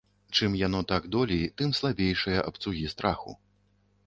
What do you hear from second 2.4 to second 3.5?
абцугі страху.